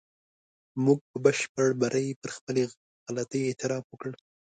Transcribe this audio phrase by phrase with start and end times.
[0.85, 2.63] موږ په بشپړ بري پر خپلې
[3.05, 4.11] غلطۍ اعتراف وکړ.